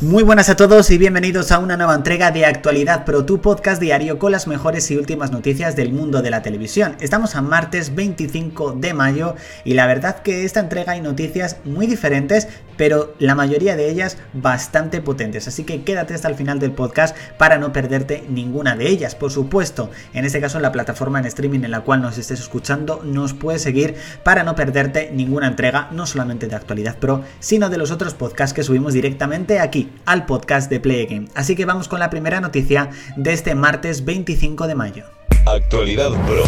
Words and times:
Muy 0.00 0.22
buenas 0.22 0.48
a 0.48 0.54
todos 0.54 0.92
y 0.92 0.96
bienvenidos 0.96 1.50
a 1.50 1.58
una 1.58 1.76
nueva 1.76 1.96
entrega 1.96 2.30
de 2.30 2.46
Actualidad 2.46 3.04
Pro, 3.04 3.24
tu 3.24 3.40
podcast 3.40 3.82
diario 3.82 4.20
con 4.20 4.30
las 4.30 4.46
mejores 4.46 4.88
y 4.92 4.96
últimas 4.96 5.32
noticias 5.32 5.74
del 5.74 5.92
mundo 5.92 6.22
de 6.22 6.30
la 6.30 6.40
televisión. 6.40 6.94
Estamos 7.00 7.34
a 7.34 7.42
martes 7.42 7.96
25 7.96 8.74
de 8.74 8.94
mayo 8.94 9.34
y 9.64 9.74
la 9.74 9.88
verdad 9.88 10.22
que 10.22 10.44
esta 10.44 10.60
entrega 10.60 10.92
hay 10.92 11.00
noticias 11.00 11.56
muy 11.64 11.88
diferentes, 11.88 12.46
pero 12.76 13.12
la 13.18 13.34
mayoría 13.34 13.74
de 13.74 13.90
ellas 13.90 14.18
bastante 14.34 15.00
potentes. 15.00 15.48
Así 15.48 15.64
que 15.64 15.82
quédate 15.82 16.14
hasta 16.14 16.28
el 16.28 16.36
final 16.36 16.60
del 16.60 16.70
podcast 16.70 17.16
para 17.36 17.58
no 17.58 17.72
perderte 17.72 18.24
ninguna 18.28 18.76
de 18.76 18.86
ellas. 18.88 19.16
Por 19.16 19.32
supuesto, 19.32 19.90
en 20.14 20.24
este 20.24 20.40
caso 20.40 20.60
la 20.60 20.70
plataforma 20.70 21.18
en 21.18 21.26
streaming 21.26 21.64
en 21.64 21.72
la 21.72 21.80
cual 21.80 22.02
nos 22.02 22.18
estés 22.18 22.38
escuchando, 22.38 23.02
nos 23.02 23.34
puedes 23.34 23.62
seguir 23.62 23.96
para 24.22 24.44
no 24.44 24.54
perderte 24.54 25.10
ninguna 25.12 25.48
entrega, 25.48 25.88
no 25.90 26.06
solamente 26.06 26.46
de 26.46 26.54
Actualidad 26.54 26.98
Pro, 26.98 27.24
sino 27.40 27.68
de 27.68 27.78
los 27.78 27.90
otros 27.90 28.14
podcasts 28.14 28.54
que 28.54 28.62
subimos 28.62 28.92
directamente 28.92 29.58
aquí 29.58 29.87
al 30.04 30.26
podcast 30.26 30.70
de 30.70 30.80
Play 30.80 31.06
Game. 31.06 31.28
Así 31.34 31.54
que 31.54 31.64
vamos 31.64 31.88
con 31.88 32.00
la 32.00 32.10
primera 32.10 32.40
noticia 32.40 32.90
de 33.16 33.32
este 33.32 33.54
martes 33.54 34.04
25 34.04 34.66
de 34.66 34.74
mayo. 34.74 35.04
Actualidad 35.46 36.10
Pro. 36.26 36.44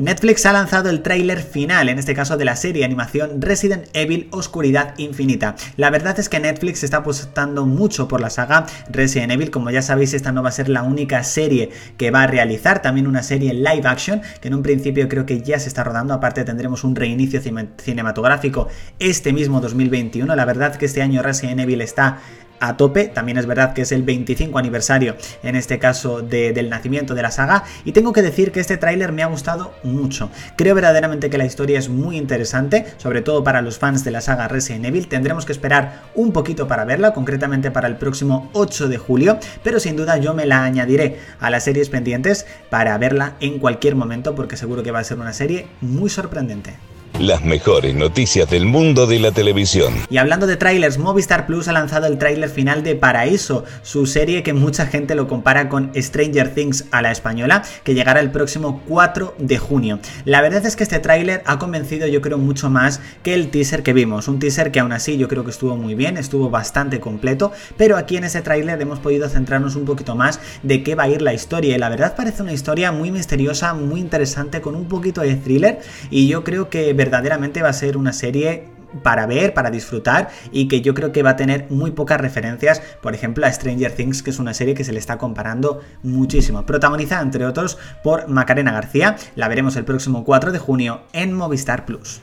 Netflix 0.00 0.46
ha 0.46 0.54
lanzado 0.54 0.88
el 0.88 1.02
tráiler 1.02 1.42
final, 1.42 1.90
en 1.90 1.98
este 1.98 2.14
caso 2.14 2.38
de 2.38 2.46
la 2.46 2.56
serie 2.56 2.86
animación 2.86 3.42
Resident 3.42 3.84
Evil 3.92 4.28
Oscuridad 4.30 4.94
Infinita. 4.96 5.56
La 5.76 5.90
verdad 5.90 6.18
es 6.18 6.30
que 6.30 6.40
Netflix 6.40 6.82
está 6.82 6.98
apostando 6.98 7.66
mucho 7.66 8.08
por 8.08 8.22
la 8.22 8.30
saga 8.30 8.64
Resident 8.88 9.32
Evil, 9.32 9.50
como 9.50 9.70
ya 9.70 9.82
sabéis 9.82 10.14
esta 10.14 10.32
no 10.32 10.42
va 10.42 10.48
a 10.48 10.52
ser 10.52 10.70
la 10.70 10.84
única 10.84 11.22
serie 11.22 11.68
que 11.98 12.10
va 12.10 12.22
a 12.22 12.26
realizar, 12.26 12.80
también 12.80 13.06
una 13.06 13.22
serie 13.22 13.52
live 13.52 13.82
action, 13.84 14.22
que 14.40 14.48
en 14.48 14.54
un 14.54 14.62
principio 14.62 15.06
creo 15.06 15.26
que 15.26 15.42
ya 15.42 15.58
se 15.58 15.68
está 15.68 15.84
rodando, 15.84 16.14
aparte 16.14 16.44
tendremos 16.44 16.82
un 16.82 16.96
reinicio 16.96 17.42
cinematográfico 17.76 18.68
este 18.98 19.34
mismo 19.34 19.60
2021, 19.60 20.34
la 20.34 20.44
verdad 20.46 20.76
que 20.76 20.86
este 20.86 21.02
año 21.02 21.20
Resident 21.20 21.60
Evil 21.60 21.82
está 21.82 22.20
a 22.60 22.76
tope. 22.76 23.06
También 23.06 23.38
es 23.38 23.46
verdad 23.46 23.72
que 23.72 23.82
es 23.82 23.92
el 23.92 24.02
25 24.02 24.58
aniversario, 24.58 25.16
en 25.42 25.56
este 25.56 25.78
caso, 25.78 26.22
del 26.22 26.70
nacimiento 26.70 27.14
de 27.14 27.22
la 27.22 27.30
saga. 27.30 27.64
Y 27.84 27.92
tengo 27.92 28.12
que 28.12 28.22
decir 28.22 28.52
que 28.52 28.60
este 28.60 28.76
tráiler 28.76 29.12
me 29.12 29.22
ha 29.22 29.26
gustado 29.26 29.72
mucho. 29.82 30.30
Creo 30.56 30.74
verdaderamente 30.74 31.30
que 31.30 31.38
la 31.38 31.44
historia 31.44 31.78
es 31.78 31.88
muy 31.88 32.16
interesante, 32.16 32.86
sobre 32.98 33.22
todo 33.22 33.42
para 33.42 33.62
los 33.62 33.78
fans 33.78 34.04
de 34.04 34.10
la 34.10 34.20
saga 34.20 34.48
Resident 34.48 34.84
Evil. 34.84 35.08
Tendremos 35.08 35.44
que 35.44 35.52
esperar 35.52 36.02
un 36.14 36.32
poquito 36.32 36.68
para 36.68 36.84
verla, 36.84 37.12
concretamente 37.12 37.70
para 37.70 37.88
el 37.88 37.96
próximo 37.96 38.50
8 38.52 38.88
de 38.88 38.98
julio, 38.98 39.38
pero 39.62 39.80
sin 39.80 39.96
duda 39.96 40.18
yo 40.18 40.34
me 40.34 40.46
la 40.46 40.64
añadiré 40.64 41.18
a 41.40 41.50
las 41.50 41.64
series 41.64 41.88
pendientes 41.88 42.46
para 42.68 42.96
verla 42.98 43.34
en 43.40 43.58
cualquier 43.58 43.96
momento, 43.96 44.34
porque 44.34 44.56
seguro 44.56 44.82
que 44.82 44.90
va 44.90 45.00
a 45.00 45.04
ser 45.04 45.18
una 45.18 45.32
serie 45.32 45.66
muy 45.80 46.10
sorprendente. 46.10 46.89
Las 47.20 47.44
mejores 47.44 47.94
noticias 47.94 48.48
del 48.48 48.64
mundo 48.64 49.06
de 49.06 49.18
la 49.18 49.30
televisión. 49.30 49.92
Y 50.08 50.16
hablando 50.16 50.46
de 50.46 50.56
trailers, 50.56 50.96
Movistar 50.96 51.44
Plus 51.44 51.68
ha 51.68 51.72
lanzado 51.72 52.06
el 52.06 52.16
tráiler 52.16 52.48
final 52.48 52.82
de 52.82 52.94
Paraíso, 52.94 53.64
su 53.82 54.06
serie 54.06 54.42
que 54.42 54.54
mucha 54.54 54.86
gente 54.86 55.14
lo 55.14 55.28
compara 55.28 55.68
con 55.68 55.92
Stranger 55.94 56.54
Things 56.54 56.86
a 56.92 57.02
la 57.02 57.12
española, 57.12 57.62
que 57.84 57.92
llegará 57.92 58.20
el 58.20 58.30
próximo 58.30 58.82
4 58.88 59.34
de 59.36 59.58
junio. 59.58 59.98
La 60.24 60.40
verdad 60.40 60.64
es 60.64 60.76
que 60.76 60.82
este 60.82 60.98
tráiler 60.98 61.42
ha 61.44 61.58
convencido 61.58 62.06
yo 62.06 62.22
creo 62.22 62.38
mucho 62.38 62.70
más 62.70 63.02
que 63.22 63.34
el 63.34 63.50
teaser 63.50 63.82
que 63.82 63.92
vimos, 63.92 64.26
un 64.26 64.38
teaser 64.38 64.72
que 64.72 64.80
aún 64.80 64.92
así 64.92 65.18
yo 65.18 65.28
creo 65.28 65.44
que 65.44 65.50
estuvo 65.50 65.76
muy 65.76 65.94
bien, 65.94 66.16
estuvo 66.16 66.48
bastante 66.48 67.00
completo, 67.00 67.52
pero 67.76 67.98
aquí 67.98 68.16
en 68.16 68.24
ese 68.24 68.40
tráiler 68.40 68.80
hemos 68.80 68.98
podido 68.98 69.28
centrarnos 69.28 69.76
un 69.76 69.84
poquito 69.84 70.16
más 70.16 70.40
de 70.62 70.82
qué 70.82 70.94
va 70.94 71.02
a 71.02 71.08
ir 71.10 71.20
la 71.20 71.34
historia 71.34 71.76
y 71.76 71.78
la 71.78 71.90
verdad 71.90 72.16
parece 72.16 72.42
una 72.42 72.54
historia 72.54 72.92
muy 72.92 73.10
misteriosa, 73.10 73.74
muy 73.74 74.00
interesante, 74.00 74.62
con 74.62 74.74
un 74.74 74.86
poquito 74.86 75.20
de 75.20 75.36
thriller 75.36 75.80
y 76.08 76.26
yo 76.26 76.44
creo 76.44 76.70
que 76.70 76.94
verdaderamente 77.10 77.60
va 77.60 77.70
a 77.70 77.72
ser 77.72 77.96
una 77.96 78.12
serie 78.12 78.68
para 79.02 79.26
ver, 79.26 79.52
para 79.52 79.70
disfrutar 79.70 80.30
y 80.52 80.68
que 80.68 80.80
yo 80.80 80.94
creo 80.94 81.10
que 81.10 81.24
va 81.24 81.30
a 81.30 81.36
tener 81.36 81.66
muy 81.68 81.90
pocas 81.90 82.20
referencias, 82.20 82.80
por 83.02 83.14
ejemplo 83.14 83.46
a 83.46 83.52
Stranger 83.52 83.92
Things, 83.92 84.22
que 84.22 84.30
es 84.30 84.38
una 84.38 84.54
serie 84.54 84.74
que 84.74 84.84
se 84.84 84.92
le 84.92 85.00
está 85.00 85.18
comparando 85.18 85.80
muchísimo. 86.04 86.64
Protagonizada 86.66 87.22
entre 87.22 87.46
otros 87.46 87.78
por 88.04 88.28
Macarena 88.28 88.70
García, 88.70 89.16
la 89.34 89.48
veremos 89.48 89.74
el 89.74 89.84
próximo 89.84 90.24
4 90.24 90.52
de 90.52 90.60
junio 90.60 91.02
en 91.12 91.32
Movistar 91.32 91.84
Plus. 91.84 92.20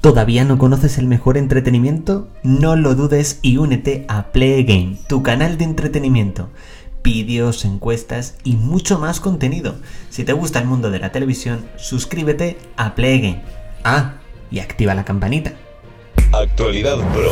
¿Todavía 0.00 0.44
no 0.44 0.56
conoces 0.56 0.96
el 0.96 1.08
mejor 1.08 1.36
entretenimiento? 1.36 2.28
No 2.42 2.74
lo 2.76 2.94
dudes 2.94 3.40
y 3.42 3.58
únete 3.58 4.06
a 4.08 4.32
Play 4.32 4.64
Game, 4.64 4.96
tu 5.08 5.22
canal 5.22 5.58
de 5.58 5.64
entretenimiento 5.64 6.48
vídeos, 7.02 7.64
encuestas 7.64 8.36
y 8.44 8.56
mucho 8.56 8.98
más 8.98 9.20
contenido. 9.20 9.76
Si 10.10 10.24
te 10.24 10.32
gusta 10.32 10.58
el 10.58 10.66
mundo 10.66 10.90
de 10.90 10.98
la 10.98 11.12
televisión, 11.12 11.66
suscríbete 11.76 12.58
a 12.76 12.94
Play 12.94 13.42
Ah, 13.84 14.14
y 14.50 14.60
activa 14.60 14.94
la 14.94 15.04
campanita. 15.04 15.52
Actualidad 16.32 16.98
Pro. 17.12 17.30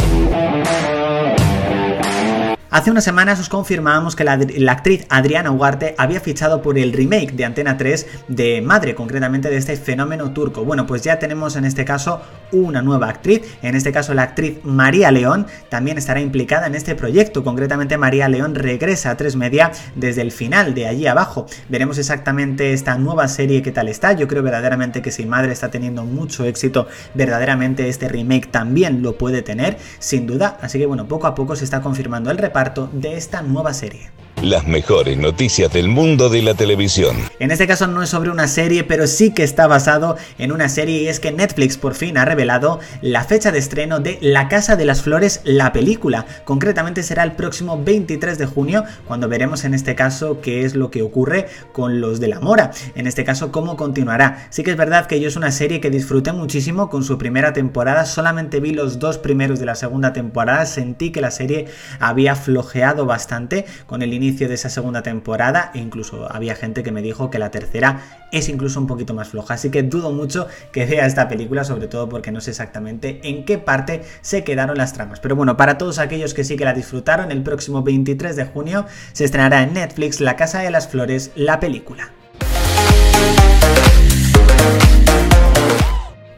Hace 2.76 2.91
unas 2.91 3.04
semanas 3.04 3.41
os 3.41 3.48
confirmábamos 3.48 4.14
que 4.16 4.22
la, 4.22 4.38
actriz 4.70 5.06
Adriana 5.09 5.50
Ugarte 5.50 5.94
había 5.97 6.20
fichado 6.20 6.60
por 6.60 6.76
el 6.76 6.92
remake 6.92 7.32
de 7.32 7.47
Antena 7.47 7.78
3 7.78 8.06
de 8.28 8.60
Madre, 8.60 8.94
concretamente 8.94 9.48
de 9.48 9.56
este 9.56 9.78
fenómeno 9.78 10.32
turco. 10.32 10.62
Bueno, 10.62 10.87
pues 10.87 11.00
ya 11.00 11.19
tenemos 11.19 11.56
en 11.56 11.64
este 11.64 11.87
caso 11.87 12.20
una 12.53 12.82
nueva 12.82 13.09
actriz, 13.09 13.41
en 13.62 13.76
este 13.76 13.92
caso 13.92 14.12
la 14.12 14.25
actriz 14.25 14.59
María 14.62 15.10
León 15.10 15.47
también 15.70 15.97
estará 15.97 16.20
implicada 16.20 16.66
en 16.66 16.75
este 16.75 16.94
proyecto, 16.94 17.42
concretamente 17.42 17.97
María 17.97 18.28
León 18.28 18.54
regresa 18.54 19.10
a 19.12 19.16
3 19.16 19.37
Media 19.37 19.72
desde 19.94 20.20
el 20.20 20.31
final 20.31 20.75
de 20.75 20.87
allí 20.87 21.06
abajo. 21.06 21.47
Veremos 21.70 21.97
exactamente 21.97 22.75
esta 22.75 22.98
nueva 22.98 23.26
serie 23.28 23.62
qué 23.62 23.72
tal 23.72 23.88
está, 23.88 24.12
yo 24.12 24.28
creo 24.28 24.43
verdaderamente 24.43 25.00
que 25.00 25.12
si 25.12 25.25
Madre 25.25 25.53
está 25.53 25.70
teniendo 25.70 26.04
mucho 26.04 26.44
éxito, 26.44 26.88
verdaderamente 27.14 27.88
este 27.88 28.06
remake 28.06 28.50
también 28.50 29.00
lo 29.00 29.16
puede 29.16 29.41
tener, 29.41 29.78
sin 29.98 30.26
duda, 30.26 30.58
así 30.60 30.78
que 30.78 30.84
bueno, 30.84 31.08
poco 31.08 31.26
a 31.26 31.34
poco 31.34 31.56
se 31.56 31.64
está 31.64 31.81
confirmando 31.81 32.31
el 32.31 32.37
reparto 32.37 32.66
de 32.93 33.16
esta 33.16 33.43
nueva 33.43 33.72
serie. 33.72 34.10
Las 34.46 34.64
mejores 34.64 35.18
noticias 35.18 35.72
del 35.72 35.88
mundo 35.88 36.28
de 36.28 36.40
la 36.40 36.54
televisión. 36.54 37.16
En 37.40 37.50
este 37.50 37.66
caso 37.66 37.88
no 37.88 38.04
es 38.04 38.10
sobre 38.10 38.30
una 38.30 38.46
serie, 38.46 38.84
pero 38.84 39.08
sí 39.08 39.32
que 39.32 39.42
está 39.42 39.66
basado 39.66 40.16
en 40.38 40.52
una 40.52 40.68
serie 40.68 41.02
y 41.02 41.08
es 41.08 41.18
que 41.18 41.32
Netflix 41.32 41.76
por 41.76 41.96
fin 41.96 42.16
ha 42.16 42.24
revelado 42.24 42.78
la 43.00 43.24
fecha 43.24 43.50
de 43.50 43.58
estreno 43.58 43.98
de 43.98 44.18
La 44.20 44.46
Casa 44.46 44.76
de 44.76 44.84
las 44.84 45.02
Flores, 45.02 45.40
la 45.42 45.72
película. 45.72 46.26
Concretamente 46.44 47.02
será 47.02 47.24
el 47.24 47.32
próximo 47.32 47.82
23 47.82 48.38
de 48.38 48.46
junio, 48.46 48.84
cuando 49.08 49.28
veremos 49.28 49.64
en 49.64 49.74
este 49.74 49.96
caso 49.96 50.40
qué 50.40 50.64
es 50.64 50.76
lo 50.76 50.92
que 50.92 51.02
ocurre 51.02 51.48
con 51.72 52.00
los 52.00 52.20
de 52.20 52.28
la 52.28 52.38
Mora. 52.38 52.70
En 52.94 53.08
este 53.08 53.24
caso, 53.24 53.50
cómo 53.50 53.76
continuará. 53.76 54.46
Sí 54.50 54.62
que 54.62 54.70
es 54.70 54.76
verdad 54.76 55.06
que 55.06 55.18
yo 55.18 55.26
es 55.26 55.34
una 55.34 55.50
serie 55.50 55.80
que 55.80 55.90
disfruté 55.90 56.30
muchísimo 56.30 56.88
con 56.88 57.02
su 57.02 57.18
primera 57.18 57.52
temporada, 57.52 58.06
solamente 58.06 58.60
vi 58.60 58.70
los 58.70 59.00
dos 59.00 59.18
primeros 59.18 59.58
de 59.58 59.66
la 59.66 59.74
segunda 59.74 60.12
temporada, 60.12 60.66
sentí 60.66 61.10
que 61.10 61.20
la 61.20 61.32
serie 61.32 61.66
había 61.98 62.36
flojeado 62.36 63.06
bastante 63.06 63.66
con 63.88 64.02
el 64.02 64.14
inicio 64.14 64.35
de 64.44 64.54
esa 64.54 64.69
segunda 64.69 65.02
temporada 65.02 65.70
e 65.74 65.78
incluso 65.78 66.30
había 66.30 66.54
gente 66.54 66.82
que 66.82 66.92
me 66.92 67.02
dijo 67.02 67.30
que 67.30 67.38
la 67.38 67.50
tercera 67.50 68.00
es 68.30 68.48
incluso 68.48 68.78
un 68.78 68.86
poquito 68.86 69.14
más 69.14 69.28
floja. 69.28 69.54
Así 69.54 69.70
que 69.70 69.82
dudo 69.82 70.12
mucho 70.12 70.47
que 70.72 70.84
vea 70.84 71.06
esta 71.06 71.28
película, 71.28 71.64
sobre 71.64 71.88
todo 71.88 72.08
porque 72.08 72.30
no 72.30 72.41
sé 72.41 72.50
exactamente 72.50 73.20
en 73.25 73.44
qué 73.44 73.58
parte 73.58 74.02
se 74.20 74.44
quedaron 74.44 74.76
las 74.76 74.92
tramas. 74.92 75.20
Pero 75.20 75.34
bueno, 75.34 75.56
para 75.56 75.78
todos 75.78 75.98
aquellos 75.98 76.34
que 76.34 76.44
sí 76.44 76.56
que 76.56 76.64
la 76.64 76.75
disfrutaron, 76.75 77.32
el 77.32 77.42
próximo 77.42 77.82
23 77.82 78.36
de 78.36 78.44
junio 78.44 78.86
se 79.12 79.25
estrenará 79.25 79.62
en 79.62 79.72
Netflix 79.72 80.20
La 80.20 80.36
Casa 80.36 80.60
de 80.60 80.70
las 80.70 80.88
Flores, 80.88 81.30
la 81.34 81.58
película. 81.58 82.12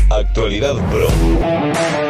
Actualidad 0.09 0.75
Pro. 0.89 2.08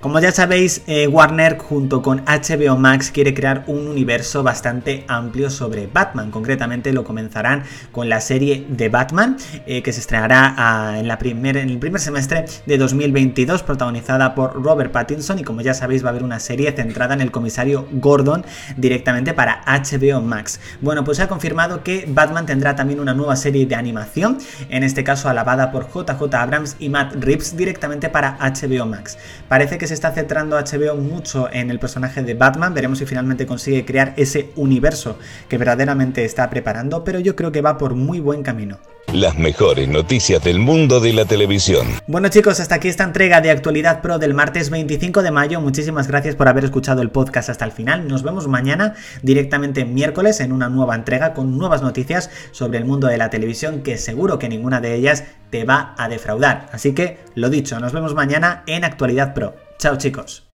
Como 0.00 0.20
ya 0.20 0.30
sabéis, 0.30 0.82
eh, 0.86 1.08
Warner 1.08 1.58
junto 1.58 2.02
con 2.02 2.22
HBO 2.24 2.76
Max 2.76 3.10
quiere 3.10 3.34
crear 3.34 3.64
un 3.66 3.88
universo 3.88 4.44
bastante 4.44 5.04
amplio 5.08 5.50
sobre 5.50 5.88
Batman. 5.88 6.30
Concretamente 6.30 6.92
lo 6.92 7.02
comenzarán 7.02 7.64
con 7.90 8.08
la 8.08 8.20
serie 8.20 8.64
de 8.68 8.90
Batman, 8.90 9.36
eh, 9.66 9.82
que 9.82 9.92
se 9.92 9.98
estrenará 9.98 10.54
ah, 10.56 10.94
en, 11.00 11.08
la 11.08 11.18
en 11.20 11.56
el 11.56 11.78
primer 11.78 12.00
semestre 12.00 12.44
de 12.64 12.78
2022, 12.78 13.64
protagonizada 13.64 14.36
por 14.36 14.62
Robert 14.62 14.92
Pattinson. 14.92 15.40
Y 15.40 15.42
como 15.42 15.62
ya 15.62 15.74
sabéis, 15.74 16.04
va 16.04 16.08
a 16.08 16.10
haber 16.10 16.22
una 16.22 16.38
serie 16.38 16.70
centrada 16.70 17.14
en 17.14 17.20
el 17.20 17.32
comisario 17.32 17.88
Gordon 17.90 18.46
directamente 18.76 19.34
para 19.34 19.64
HBO 19.66 20.20
Max. 20.20 20.60
Bueno, 20.80 21.02
pues 21.02 21.16
se 21.16 21.24
ha 21.24 21.28
confirmado 21.28 21.82
que 21.82 22.04
Batman 22.06 22.46
tendrá 22.46 22.76
también 22.76 23.00
una 23.00 23.14
nueva 23.14 23.34
serie 23.34 23.66
de 23.66 23.74
animación, 23.74 24.38
en 24.70 24.84
este 24.84 25.02
caso 25.02 25.28
alabada 25.28 25.72
por 25.72 25.88
JJ 25.88 26.32
Abrams 26.36 26.76
y 26.78 26.88
Matt 26.88 27.16
Reeves 27.16 27.56
directamente 27.56 28.08
para 28.08 28.38
HBO 28.38 28.86
Max. 28.86 29.18
Parece 29.48 29.76
que 29.76 29.87
se 29.88 29.94
está 29.94 30.12
centrando 30.12 30.56
HBO 30.56 30.96
mucho 30.96 31.48
en 31.52 31.70
el 31.70 31.78
personaje 31.78 32.22
de 32.22 32.34
Batman, 32.34 32.74
veremos 32.74 32.98
si 32.98 33.06
finalmente 33.06 33.46
consigue 33.46 33.84
crear 33.84 34.14
ese 34.16 34.50
universo 34.54 35.18
que 35.48 35.58
verdaderamente 35.58 36.24
está 36.24 36.48
preparando, 36.50 37.02
pero 37.04 37.18
yo 37.18 37.34
creo 37.34 37.50
que 37.52 37.62
va 37.62 37.78
por 37.78 37.94
muy 37.94 38.20
buen 38.20 38.42
camino. 38.42 38.78
Las 39.12 39.38
mejores 39.38 39.88
noticias 39.88 40.44
del 40.44 40.58
mundo 40.58 41.00
de 41.00 41.14
la 41.14 41.24
televisión. 41.24 41.88
Bueno 42.06 42.28
chicos, 42.28 42.60
hasta 42.60 42.74
aquí 42.74 42.88
esta 42.88 43.04
entrega 43.04 43.40
de 43.40 43.50
Actualidad 43.50 44.02
Pro 44.02 44.18
del 44.18 44.34
martes 44.34 44.68
25 44.68 45.22
de 45.22 45.30
mayo. 45.30 45.62
Muchísimas 45.62 46.08
gracias 46.08 46.36
por 46.36 46.46
haber 46.46 46.64
escuchado 46.64 47.00
el 47.00 47.10
podcast 47.10 47.48
hasta 47.48 47.64
el 47.64 47.72
final. 47.72 48.06
Nos 48.06 48.22
vemos 48.22 48.48
mañana 48.48 48.96
directamente 49.22 49.86
miércoles 49.86 50.40
en 50.40 50.52
una 50.52 50.68
nueva 50.68 50.94
entrega 50.94 51.32
con 51.32 51.56
nuevas 51.56 51.80
noticias 51.80 52.28
sobre 52.50 52.76
el 52.76 52.84
mundo 52.84 53.06
de 53.06 53.16
la 53.16 53.30
televisión 53.30 53.82
que 53.82 53.96
seguro 53.96 54.38
que 54.38 54.50
ninguna 54.50 54.82
de 54.82 54.94
ellas 54.94 55.24
te 55.48 55.64
va 55.64 55.94
a 55.96 56.10
defraudar. 56.10 56.68
Así 56.72 56.92
que, 56.92 57.16
lo 57.34 57.48
dicho, 57.48 57.80
nos 57.80 57.94
vemos 57.94 58.14
mañana 58.14 58.62
en 58.66 58.84
Actualidad 58.84 59.32
Pro. 59.32 59.56
Chao 59.78 59.96
chicos. 59.96 60.50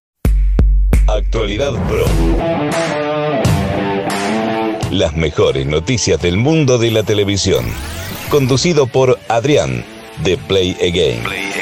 Actualidad 1.07 1.73
Pro. 1.89 2.05
Las 4.91 5.13
mejores 5.17 5.65
noticias 5.65 6.21
del 6.21 6.37
mundo 6.37 6.77
de 6.77 6.91
la 6.91 7.03
televisión 7.03 7.65
conducido 8.35 8.85
por 8.85 9.17
Adrián 9.29 9.85
de 10.25 10.37
Play 10.37 10.75
Again. 10.81 11.54